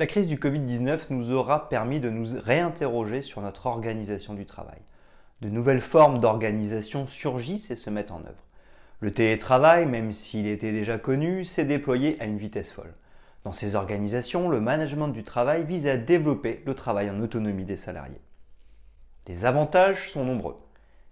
[0.00, 4.78] La crise du Covid-19 nous aura permis de nous réinterroger sur notre organisation du travail.
[5.42, 8.46] De nouvelles formes d'organisation surgissent et se mettent en œuvre.
[9.00, 12.94] Le télétravail, même s'il était déjà connu, s'est déployé à une vitesse folle.
[13.44, 17.76] Dans ces organisations, le management du travail vise à développer le travail en autonomie des
[17.76, 18.22] salariés.
[19.28, 20.56] Les avantages sont nombreux.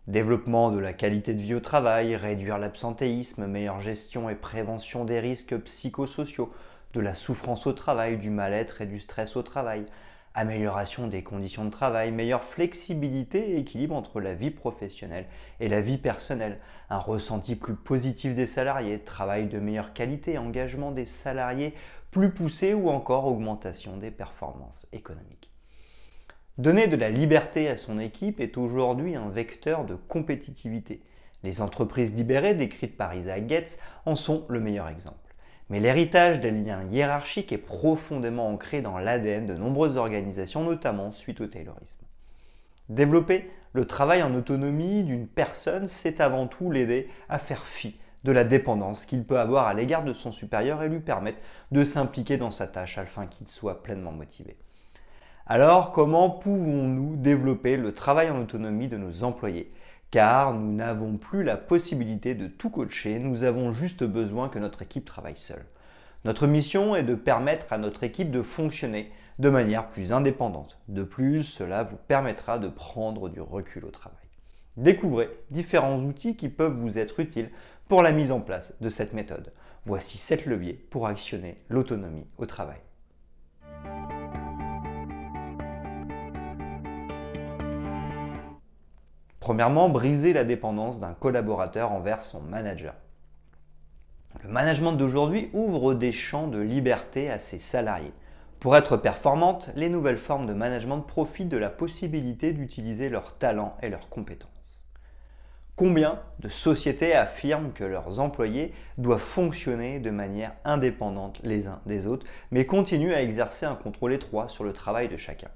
[0.07, 5.21] Développement de la qualité de vie au travail, réduire l'absentéisme, meilleure gestion et prévention des
[5.21, 6.51] risques psychosociaux,
[6.95, 9.87] de la souffrance au travail, du mal-être et du stress au travail,
[10.35, 15.27] amélioration des conditions de travail, meilleure flexibilité et équilibre entre la vie professionnelle
[15.61, 20.93] et la vie personnelle, un ressenti plus positif des salariés, travail de meilleure qualité, engagement
[20.93, 21.75] des salariés
[22.11, 25.51] plus poussé ou encore augmentation des performances économiques.
[26.57, 31.03] Donner de la liberté à son équipe est aujourd'hui un vecteur de compétitivité.
[31.45, 35.28] Les entreprises libérées décrites par Isaac Getz en sont le meilleur exemple.
[35.71, 41.41] Mais l'héritage des liens hiérarchiques est profondément ancré dans l'ADN de nombreuses organisations, notamment suite
[41.41, 42.01] au Taylorisme.
[42.89, 48.33] Développer le travail en autonomie d'une personne, c'est avant tout l'aider à faire fi de
[48.33, 51.39] la dépendance qu'il peut avoir à l'égard de son supérieur et lui permettre
[51.71, 54.57] de s'impliquer dans sa tâche afin qu'il soit pleinement motivé.
[55.47, 59.73] Alors, comment pouvons-nous développer le travail en autonomie de nos employés?
[60.11, 64.83] Car nous n'avons plus la possibilité de tout coacher, nous avons juste besoin que notre
[64.83, 65.67] équipe travaille seule.
[66.25, 70.79] Notre mission est de permettre à notre équipe de fonctionner de manière plus indépendante.
[70.89, 74.19] De plus, cela vous permettra de prendre du recul au travail.
[74.77, 77.51] Découvrez différents outils qui peuvent vous être utiles
[77.89, 79.53] pour la mise en place de cette méthode.
[79.85, 82.79] Voici 7 leviers pour actionner l'autonomie au travail.
[89.49, 92.93] Premièrement, briser la dépendance d'un collaborateur envers son manager.
[94.43, 98.13] Le management d'aujourd'hui ouvre des champs de liberté à ses salariés.
[98.61, 103.75] Pour être performante, les nouvelles formes de management profitent de la possibilité d'utiliser leurs talents
[103.81, 104.83] et leurs compétences.
[105.77, 112.07] Combien de sociétés affirment que leurs employés doivent fonctionner de manière indépendante les uns des
[112.07, 115.49] autres, mais continuent à exercer un contrôle étroit sur le travail de chacun?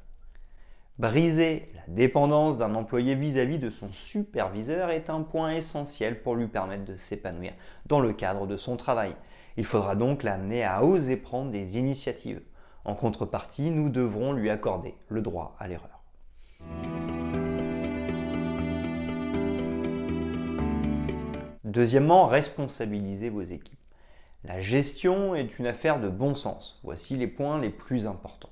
[0.98, 6.48] Briser la dépendance d'un employé vis-à-vis de son superviseur est un point essentiel pour lui
[6.48, 7.54] permettre de s'épanouir
[7.86, 9.16] dans le cadre de son travail.
[9.56, 12.42] Il faudra donc l'amener à oser prendre des initiatives.
[12.84, 16.02] En contrepartie, nous devrons lui accorder le droit à l'erreur.
[21.64, 23.78] Deuxièmement, responsabiliser vos équipes.
[24.44, 26.80] La gestion est une affaire de bon sens.
[26.82, 28.50] Voici les points les plus importants.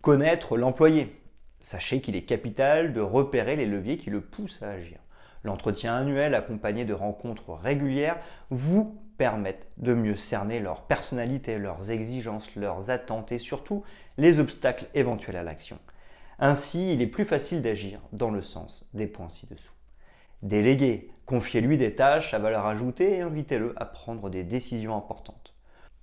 [0.00, 1.23] Connaître l'employé.
[1.64, 4.98] Sachez qu'il est capital de repérer les leviers qui le poussent à agir.
[5.44, 8.18] L'entretien annuel accompagné de rencontres régulières
[8.50, 13.82] vous permettent de mieux cerner leur personnalité, leurs exigences, leurs attentes et surtout
[14.18, 15.78] les obstacles éventuels à l'action.
[16.38, 19.72] Ainsi, il est plus facile d'agir dans le sens des points ci-dessous.
[20.42, 25.54] Déléguer, confiez-lui des tâches à valeur ajoutée et invitez-le à prendre des décisions importantes.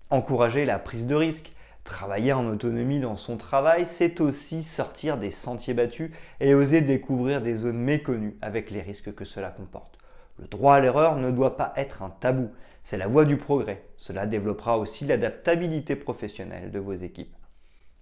[0.09, 5.31] Encouragez la prise de risque, Travailler en autonomie dans son travail, c'est aussi sortir des
[5.31, 9.97] sentiers battus et oser découvrir des zones méconnues avec les risques que cela comporte.
[10.37, 12.51] Le droit à l'erreur ne doit pas être un tabou,
[12.83, 13.83] c'est la voie du progrès.
[13.97, 17.35] Cela développera aussi l'adaptabilité professionnelle de vos équipes.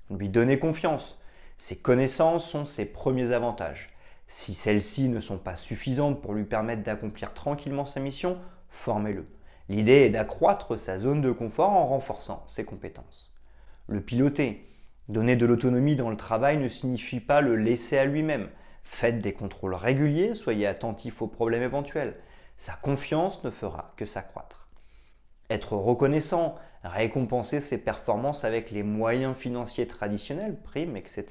[0.10, 1.18] Lui donner confiance.
[1.58, 3.90] Ses connaissances sont ses premiers avantages.
[4.28, 8.38] Si celles-ci ne sont pas suffisantes pour lui permettre d'accomplir tranquillement sa mission,
[8.70, 9.26] formez-le.
[9.70, 13.32] L'idée est d'accroître sa zone de confort en renforçant ses compétences
[13.90, 14.66] le piloter.
[15.08, 18.50] Donner de l'autonomie dans le travail ne signifie pas le laisser à lui-même.
[18.84, 22.16] Faites des contrôles réguliers, soyez attentif aux problèmes éventuels.
[22.58, 24.68] Sa confiance ne fera que s'accroître.
[25.50, 31.26] Être reconnaissant, récompenser ses performances avec les moyens financiers traditionnels, primes, etc.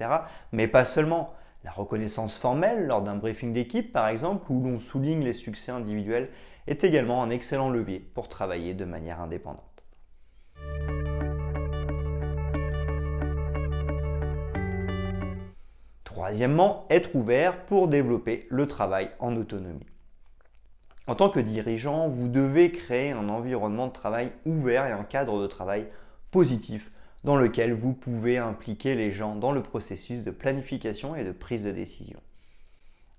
[0.53, 1.35] Mais pas seulement.
[1.65, 6.31] La reconnaissance formelle lors d'un briefing d'équipe, par exemple, où l'on souligne les succès individuels,
[6.67, 9.68] est également un excellent levier pour travailler de manière indépendante.
[16.19, 19.87] Troisièmement, être ouvert pour développer le travail en autonomie.
[21.07, 25.41] En tant que dirigeant, vous devez créer un environnement de travail ouvert et un cadre
[25.41, 25.87] de travail
[26.33, 26.91] positif
[27.23, 31.63] dans lequel vous pouvez impliquer les gens dans le processus de planification et de prise
[31.63, 32.19] de décision.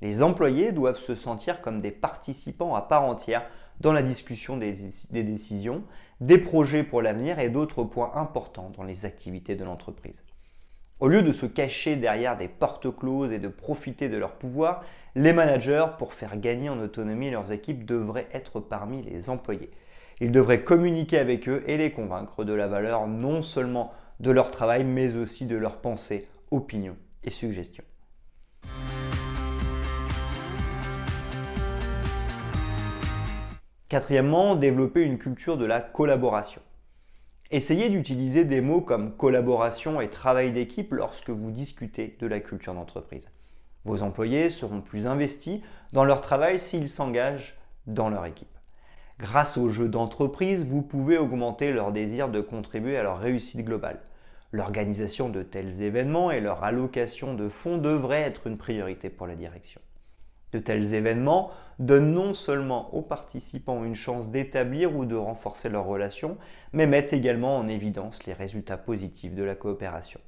[0.01, 3.49] Les employés doivent se sentir comme des participants à part entière
[3.79, 4.73] dans la discussion des,
[5.09, 5.83] décisions,
[6.19, 10.21] des projets pour l'avenir et d'autres points importants dans les activités de l'entreprise.
[10.99, 14.83] Au lieu de se cacher derrière des portes closes et de profiter de leur pouvoir,
[15.15, 19.71] les managers, pour faire gagner en autonomie leurs équipes, devraient être parmi les employés.
[20.19, 24.51] Ils devraient communiquer avec eux et les convaincre de la valeur non seulement de leur
[24.51, 27.85] travail, mais aussi de leurs pensées, opinions et suggestions.
[33.87, 36.61] Quatrièmement, développer une culture de la collaboration.
[37.51, 42.75] Essayez d'utiliser des mots comme collaboration et travail d'équipe lorsque vous discutez de la culture
[42.75, 43.27] d'entreprise.
[43.85, 45.61] Vos employés seront plus investis
[45.91, 47.57] dans leur travail s'ils s'engagent
[47.87, 48.55] dans leur équipe.
[49.17, 53.99] Grâce au jeu d'entreprise, vous pouvez augmenter leur désir de contribuer à leur réussite globale.
[54.51, 59.35] L'organisation de tels événements et leur allocation de fonds devraient être une priorité pour la
[59.35, 59.81] direction.
[60.51, 65.85] De tels événements donnent non seulement aux participants une chance d'établir ou de renforcer leurs
[65.85, 66.37] relations,
[66.73, 70.19] mais mettent également en évidence les résultats positifs de la coopération.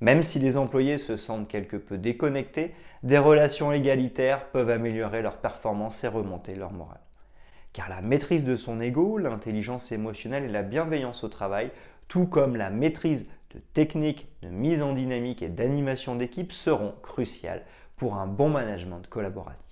[0.00, 2.72] Même si les employés se sentent quelque peu déconnectés,
[3.02, 7.00] des relations égalitaires peuvent améliorer leur performance et remonter leur morale.
[7.72, 11.70] Car la maîtrise de son ego, l'intelligence émotionnelle et la bienveillance au travail,
[12.06, 17.64] tout comme la maîtrise de techniques de mise en dynamique et d'animation d'équipe seront cruciales
[17.98, 19.66] pour un bon management collaboratif.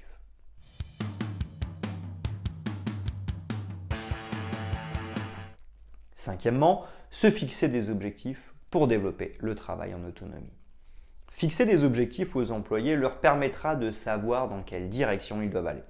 [6.12, 10.52] Cinquièmement, se fixer des objectifs pour développer le travail en autonomie.
[11.31, 15.84] Fixer des objectifs aux employés leur permettra de savoir dans quelle direction ils doivent aller.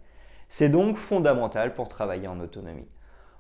[0.49, 2.89] C'est donc fondamental pour travailler en autonomie.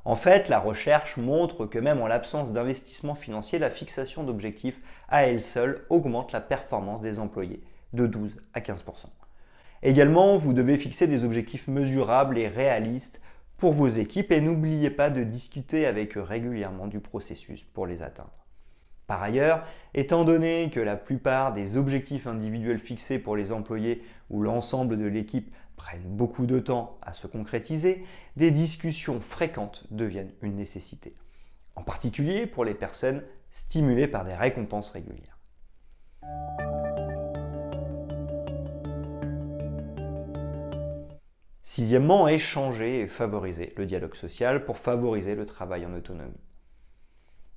[0.06, 5.24] En fait, la recherche montre que même en l'absence d'investissement financier, la fixation d'objectifs à
[5.24, 7.62] elle seule augmente la performance des employés
[7.96, 8.84] de 12 à 15
[9.82, 13.20] Également, vous devez fixer des objectifs mesurables et réalistes
[13.56, 18.02] pour vos équipes et n'oubliez pas de discuter avec eux régulièrement du processus pour les
[18.02, 18.46] atteindre.
[19.06, 19.64] Par ailleurs,
[19.94, 25.06] étant donné que la plupart des objectifs individuels fixés pour les employés ou l'ensemble de
[25.06, 28.04] l'équipe prennent beaucoup de temps à se concrétiser,
[28.36, 31.14] des discussions fréquentes deviennent une nécessité,
[31.76, 35.38] en particulier pour les personnes stimulées par des récompenses régulières.
[41.68, 46.38] Sixièmement, échanger et favoriser le dialogue social pour favoriser le travail en autonomie.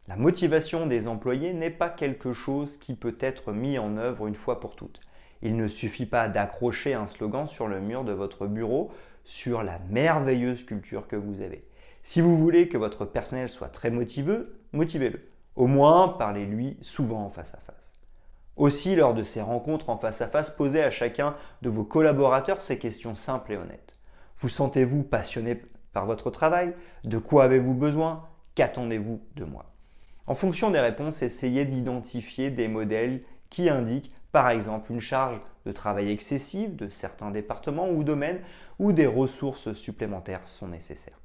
[0.07, 4.33] La motivation des employés n'est pas quelque chose qui peut être mis en œuvre une
[4.33, 4.99] fois pour toutes.
[5.43, 8.91] Il ne suffit pas d'accrocher un slogan sur le mur de votre bureau
[9.25, 11.63] sur la merveilleuse culture que vous avez.
[12.01, 14.39] Si vous voulez que votre personnel soit très motivé,
[14.73, 15.21] motivez-le.
[15.55, 17.75] Au moins, parlez-lui souvent en face à face.
[18.55, 22.63] Aussi, lors de ces rencontres en face à face, posez à chacun de vos collaborateurs
[22.63, 23.98] ces questions simples et honnêtes.
[24.39, 26.73] Vous sentez-vous passionné par votre travail?
[27.03, 28.25] De quoi avez-vous besoin?
[28.55, 29.73] Qu'attendez-vous de moi?
[30.27, 35.73] En fonction des réponses, essayez d'identifier des modèles qui indiquent par exemple une charge de
[35.73, 38.39] travail excessive de certains départements ou domaines
[38.77, 41.19] où des ressources supplémentaires sont nécessaires.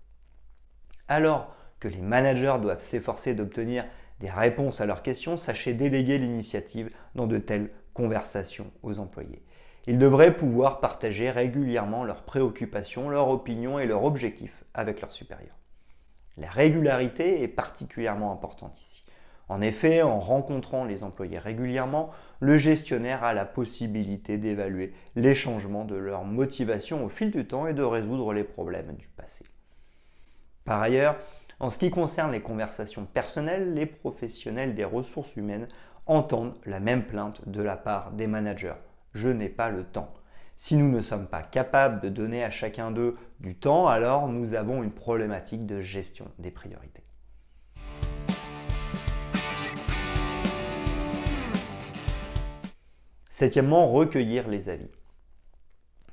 [1.07, 3.85] Alors que les managers doivent s'efforcer d'obtenir
[4.19, 9.45] des réponses à leurs questions, sachez déléguer l'initiative dans de telles conversations aux employés.
[9.87, 15.59] Ils devraient pouvoir partager régulièrement leurs préoccupations, leurs opinions et leurs objectifs avec leurs supérieurs.
[16.39, 19.05] La régularité est particulièrement importante ici.
[19.51, 22.11] En effet, en rencontrant les employés régulièrement,
[22.41, 27.67] le gestionnaire a la possibilité d'évaluer les changements de leur motivation au fil du temps
[27.67, 29.45] et de résoudre les problèmes du passé.
[30.65, 31.17] Par ailleurs,
[31.61, 35.69] en ce qui concerne les conversations personnelles, les professionnels des ressources humaines
[36.07, 38.75] entendent la même plainte de la part des managers
[39.15, 40.13] je n'ai pas le temps.
[40.57, 44.55] Si nous ne sommes pas capables de donner à chacun d'eux du temps, alors nous
[44.55, 47.03] avons une problématique de gestion des priorités.
[53.29, 54.91] Septièmement, recueillir les avis.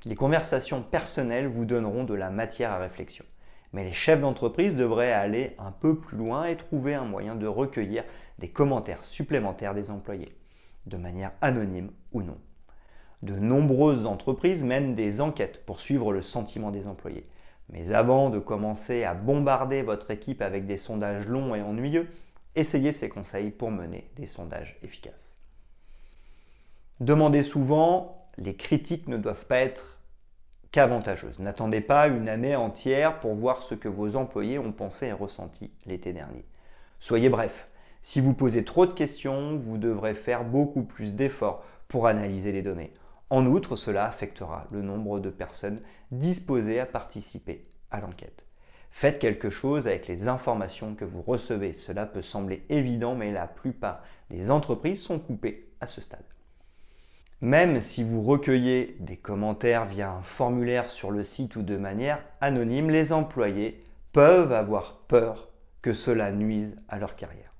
[0.04, 3.24] Les conversations personnelles vous donneront de la matière à réflexion.
[3.72, 7.46] Mais les chefs d'entreprise devraient aller un peu plus loin et trouver un moyen de
[7.46, 8.02] recueillir
[8.40, 10.36] des commentaires supplémentaires des employés,
[10.86, 12.38] de manière anonyme ou non.
[13.22, 17.26] De nombreuses entreprises mènent des enquêtes pour suivre le sentiment des employés.
[17.68, 22.08] Mais avant de commencer à bombarder votre équipe avec des sondages longs et ennuyeux,
[22.56, 25.36] essayez ces conseils pour mener des sondages efficaces.
[27.00, 29.98] Demandez souvent, les critiques ne doivent pas être
[30.72, 31.38] qu'avantageuses.
[31.38, 35.70] N'attendez pas une année entière pour voir ce que vos employés ont pensé et ressenti
[35.86, 36.44] l'été dernier.
[36.98, 37.68] Soyez bref.
[38.02, 42.62] Si vous posez trop de questions, vous devrez faire beaucoup plus d'efforts pour analyser les
[42.62, 42.92] données.
[43.32, 48.44] En outre, cela affectera le nombre de personnes disposées à participer à l'enquête.
[48.90, 51.72] Faites quelque chose avec les informations que vous recevez.
[51.72, 56.26] Cela peut sembler évident, mais la plupart des entreprises sont coupées à ce stade.
[57.40, 62.22] Même si vous recueillez des commentaires via un formulaire sur le site ou de manière
[62.42, 65.48] anonyme, les employés peuvent avoir peur
[65.80, 67.54] que cela nuise à leur carrière.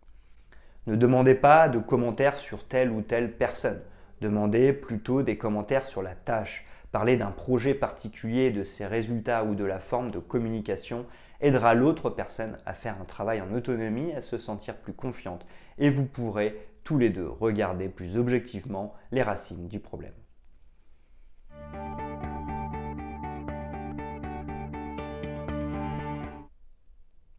[0.86, 3.80] Ne demandez pas de commentaires sur telle ou telle personne.
[4.22, 6.64] Demandez plutôt des commentaires sur la tâche.
[6.92, 11.06] Parler d'un projet particulier, de ses résultats ou de la forme de communication
[11.40, 15.44] aidera l'autre personne à faire un travail en autonomie, à se sentir plus confiante
[15.76, 20.12] et vous pourrez tous les deux regarder plus objectivement les racines du problème.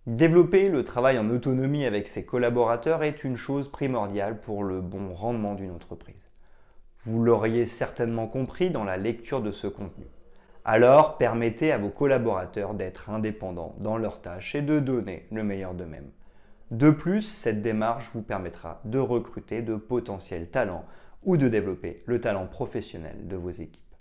[0.05, 5.13] Développer le travail en autonomie avec ses collaborateurs est une chose primordiale pour le bon
[5.13, 6.22] rendement d'une entreprise.
[7.05, 10.05] Vous l'auriez certainement compris dans la lecture de ce contenu.
[10.63, 15.73] Alors permettez à vos collaborateurs d'être indépendants dans leurs tâches et de donner le meilleur
[15.73, 16.11] d'eux-mêmes.
[16.71, 20.85] De plus, cette démarche vous permettra de recruter de potentiels talents
[21.23, 23.92] ou de développer le talent professionnel de vos équipes.